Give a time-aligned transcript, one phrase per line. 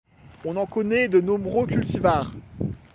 [0.45, 2.33] On en connaît de nombreux cultivars.